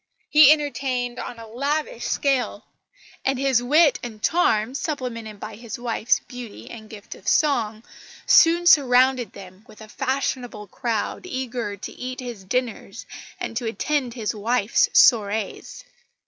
He 0.31 0.51
entertained 0.51 1.19
on 1.19 1.37
a 1.37 1.45
lavish 1.45 2.05
scale; 2.05 2.65
and 3.23 3.37
his 3.37 3.61
wit 3.61 3.99
and 4.01 4.19
charm, 4.23 4.73
supplemented 4.73 5.39
by 5.39 5.57
his 5.57 5.77
wife's 5.77 6.21
beauty 6.21 6.71
and 6.71 6.89
gift 6.89 7.13
of 7.13 7.27
song, 7.27 7.83
soon 8.25 8.65
surrounded 8.65 9.33
them 9.33 9.63
with 9.67 9.79
a 9.79 9.87
fashionable 9.87 10.65
crowd 10.65 11.27
eager 11.27 11.77
to 11.77 11.91
eat 11.91 12.19
his 12.19 12.43
dinners 12.43 13.05
and 13.39 13.55
to 13.57 13.67
attend 13.67 14.15
his 14.15 14.33
wife's 14.33 14.89
soirées. 14.91 15.83